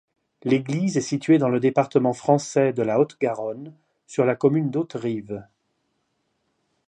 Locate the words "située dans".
1.01-1.47